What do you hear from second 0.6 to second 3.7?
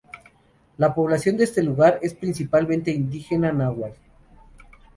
La población de este lugar es principalmente indígena